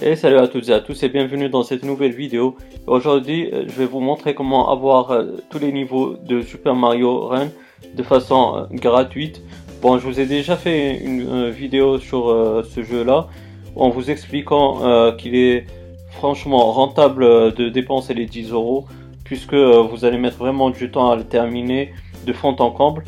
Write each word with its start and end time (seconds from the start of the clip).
Et 0.00 0.14
salut 0.14 0.38
à 0.38 0.46
toutes 0.46 0.68
et 0.68 0.72
à 0.72 0.78
tous 0.78 1.02
et 1.02 1.08
bienvenue 1.08 1.48
dans 1.48 1.64
cette 1.64 1.82
nouvelle 1.82 2.12
vidéo. 2.12 2.56
Aujourd'hui, 2.86 3.50
euh, 3.52 3.64
je 3.66 3.72
vais 3.72 3.84
vous 3.84 3.98
montrer 3.98 4.32
comment 4.32 4.70
avoir 4.70 5.10
euh, 5.10 5.24
tous 5.50 5.58
les 5.58 5.72
niveaux 5.72 6.14
de 6.24 6.40
Super 6.40 6.76
Mario 6.76 7.26
Run 7.26 7.48
de 7.96 8.02
façon 8.04 8.54
euh, 8.56 8.66
gratuite. 8.70 9.42
Bon, 9.82 9.98
je 9.98 10.06
vous 10.06 10.20
ai 10.20 10.26
déjà 10.26 10.56
fait 10.56 10.98
une 10.98 11.50
vidéo 11.50 11.98
sur 11.98 12.26
ce 12.64 12.82
jeu-là 12.82 13.26
en 13.74 13.90
vous 13.90 14.10
expliquant 14.10 15.12
qu'il 15.16 15.36
est 15.36 15.66
franchement 16.10 16.72
rentable 16.72 17.54
de 17.54 17.68
dépenser 17.68 18.12
les 18.12 18.26
10 18.26 18.50
euros 18.50 18.86
puisque 19.22 19.54
vous 19.54 20.04
allez 20.04 20.18
mettre 20.18 20.38
vraiment 20.38 20.70
du 20.70 20.90
temps 20.90 21.12
à 21.12 21.16
le 21.16 21.22
terminer 21.22 21.92
de 22.26 22.32
fond 22.32 22.56
en 22.58 22.72
comble. 22.72 23.04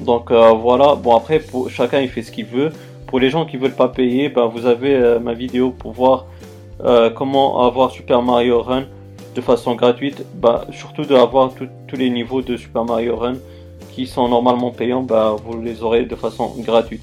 Donc 0.00 0.30
voilà, 0.30 0.94
bon 0.94 1.16
après 1.16 1.40
pour 1.40 1.70
chacun 1.70 2.00
il 2.00 2.08
fait 2.08 2.22
ce 2.22 2.30
qu'il 2.30 2.46
veut. 2.46 2.70
Pour 3.12 3.20
les 3.20 3.28
gens 3.28 3.44
qui 3.44 3.58
veulent 3.58 3.76
pas 3.76 3.88
payer, 3.88 4.30
ben, 4.30 4.46
vous 4.46 4.64
avez 4.64 5.18
ma 5.20 5.34
vidéo 5.34 5.70
pour 5.70 5.92
voir 5.92 6.24
euh, 6.82 7.10
comment 7.10 7.66
avoir 7.66 7.90
Super 7.90 8.22
Mario 8.22 8.62
Run 8.62 8.86
de 9.34 9.40
façon 9.42 9.74
gratuite, 9.74 10.24
bah, 10.36 10.64
surtout 10.70 11.04
d'avoir 11.04 11.52
tous 11.52 11.96
les 11.96 12.08
niveaux 12.08 12.40
de 12.40 12.56
Super 12.56 12.86
Mario 12.86 13.16
Run 13.16 13.34
qui 13.90 14.06
sont 14.06 14.28
normalement 14.28 14.70
payants, 14.70 15.02
bah, 15.02 15.36
vous 15.44 15.60
les 15.60 15.82
aurez 15.82 16.06
de 16.06 16.16
façon 16.16 16.54
gratuite. 16.60 17.02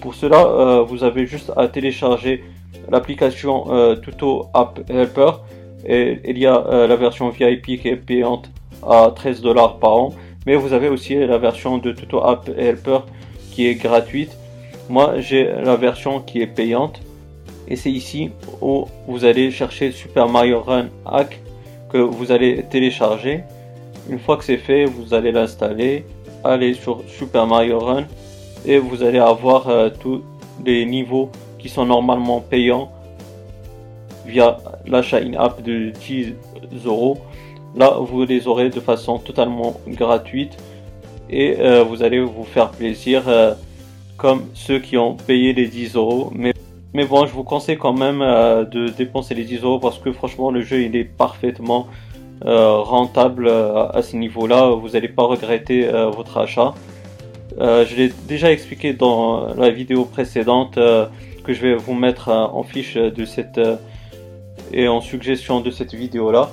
Pour 0.00 0.14
cela, 0.14 0.46
euh, 0.46 0.82
vous 0.82 1.02
avez 1.02 1.26
juste 1.26 1.52
à 1.56 1.66
télécharger 1.66 2.44
l'application 2.88 3.64
euh, 3.72 3.96
Tuto 3.96 4.46
App 4.54 4.78
Helper 4.88 5.32
et 5.84 6.20
il 6.24 6.38
y 6.38 6.46
a 6.46 6.86
la 6.86 6.94
version 6.94 7.30
VIP 7.30 7.80
qui 7.80 7.88
est 7.88 7.96
payante 7.96 8.48
à 8.86 9.10
13 9.12 9.40
dollars 9.40 9.78
par 9.78 9.96
an, 9.96 10.14
mais 10.46 10.54
vous 10.54 10.72
avez 10.72 10.88
aussi 10.88 11.16
la 11.16 11.38
version 11.38 11.78
de 11.78 11.90
Tuto 11.90 12.22
App 12.22 12.48
Helper 12.56 13.00
qui 13.50 13.66
est 13.66 13.74
gratuite. 13.74 14.38
Moi, 14.88 15.20
j'ai 15.20 15.44
la 15.44 15.76
version 15.76 16.20
qui 16.20 16.40
est 16.40 16.46
payante 16.46 17.00
et 17.68 17.76
c'est 17.76 17.90
ici 17.90 18.30
où 18.62 18.86
vous 19.06 19.24
allez 19.26 19.50
chercher 19.50 19.92
Super 19.92 20.28
Mario 20.28 20.62
Run 20.62 20.88
Hack 21.04 21.40
que 21.90 21.98
vous 21.98 22.32
allez 22.32 22.64
télécharger. 22.70 23.44
Une 24.08 24.18
fois 24.18 24.38
que 24.38 24.44
c'est 24.44 24.56
fait, 24.56 24.86
vous 24.86 25.12
allez 25.12 25.32
l'installer, 25.32 26.06
aller 26.42 26.72
sur 26.72 27.02
Super 27.06 27.46
Mario 27.46 27.78
Run 27.78 28.06
et 28.64 28.78
vous 28.78 29.02
allez 29.02 29.18
avoir 29.18 29.68
euh, 29.68 29.90
tous 29.90 30.22
les 30.64 30.86
niveaux 30.86 31.30
qui 31.58 31.68
sont 31.68 31.84
normalement 31.84 32.40
payants 32.40 32.90
via 34.24 34.58
l'achat 34.86 35.18
in-app 35.18 35.62
de 35.62 35.90
10 35.90 36.34
euros. 36.86 37.18
Là, 37.76 37.98
vous 38.00 38.24
les 38.24 38.46
aurez 38.46 38.70
de 38.70 38.80
façon 38.80 39.18
totalement 39.18 39.78
gratuite 39.86 40.56
et 41.28 41.56
euh, 41.58 41.84
vous 41.84 42.02
allez 42.02 42.20
vous 42.20 42.44
faire 42.44 42.70
plaisir 42.70 43.24
euh, 43.28 43.52
comme 44.18 44.42
ceux 44.52 44.80
qui 44.80 44.98
ont 44.98 45.14
payé 45.14 45.54
les 45.54 45.68
10 45.68 45.94
euros. 45.94 46.30
Mais 46.34 46.52
mais 46.94 47.04
bon, 47.04 47.26
je 47.26 47.32
vous 47.32 47.44
conseille 47.44 47.76
quand 47.76 47.92
même 47.92 48.22
euh, 48.22 48.64
de 48.64 48.88
dépenser 48.88 49.34
les 49.34 49.44
10 49.44 49.62
euros 49.62 49.78
parce 49.78 49.98
que 49.98 50.10
franchement, 50.10 50.50
le 50.50 50.62
jeu 50.62 50.82
il 50.82 50.96
est 50.96 51.04
parfaitement 51.04 51.86
euh, 52.44 52.78
rentable 52.78 53.46
euh, 53.46 53.88
à 53.88 54.02
ce 54.02 54.16
niveau-là. 54.16 54.70
Vous 54.70 54.90
n'allez 54.90 55.08
pas 55.08 55.24
regretter 55.24 55.88
votre 56.16 56.38
achat. 56.38 56.74
je 57.58 57.96
l'ai 57.96 58.12
déjà 58.26 58.50
expliqué 58.50 58.92
dans 58.94 59.54
la 59.54 59.70
vidéo 59.70 60.04
précédente 60.04 60.74
que 60.76 61.52
je 61.52 61.60
vais 61.60 61.74
vous 61.74 61.94
mettre 61.94 62.28
en 62.30 62.62
fiche 62.62 62.94
de 62.96 63.24
cette 63.24 63.60
et 64.72 64.88
en 64.88 65.00
suggestion 65.00 65.60
de 65.60 65.70
cette 65.70 65.94
vidéo-là. 65.94 66.50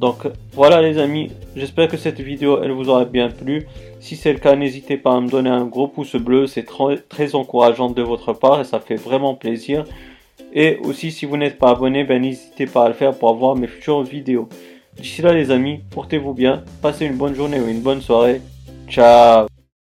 Donc 0.00 0.26
voilà 0.54 0.80
les 0.80 0.96
amis, 0.96 1.30
j'espère 1.54 1.86
que 1.86 1.98
cette 1.98 2.20
vidéo 2.20 2.62
elle 2.62 2.72
vous 2.72 2.88
aura 2.88 3.04
bien 3.04 3.28
plu. 3.28 3.66
Si 4.00 4.16
c'est 4.16 4.32
le 4.32 4.38
cas, 4.38 4.56
n'hésitez 4.56 4.96
pas 4.96 5.14
à 5.14 5.20
me 5.20 5.28
donner 5.28 5.50
un 5.50 5.66
gros 5.66 5.88
pouce 5.88 6.16
bleu, 6.16 6.46
c'est 6.46 6.64
très, 6.64 7.34
encourageant 7.34 7.90
de 7.90 8.00
votre 8.00 8.32
part 8.32 8.62
et 8.62 8.64
ça 8.64 8.80
fait 8.80 8.96
vraiment 8.96 9.34
plaisir. 9.34 9.84
Et 10.54 10.78
aussi 10.84 11.10
si 11.12 11.26
vous 11.26 11.36
n'êtes 11.36 11.58
pas 11.58 11.72
abonné, 11.72 12.04
ben, 12.04 12.22
n'hésitez 12.22 12.64
pas 12.64 12.86
à 12.86 12.88
le 12.88 12.94
faire 12.94 13.12
pour 13.12 13.28
avoir 13.28 13.56
mes 13.56 13.66
futures 13.66 14.02
vidéos. 14.02 14.48
D'ici 14.96 15.20
là 15.20 15.34
les 15.34 15.50
amis, 15.50 15.80
portez-vous 15.90 16.32
bien, 16.32 16.64
passez 16.80 17.04
une 17.04 17.16
bonne 17.16 17.34
journée 17.34 17.60
ou 17.60 17.68
une 17.68 17.82
bonne 17.82 18.00
soirée. 18.00 18.40
Ciao 18.88 19.48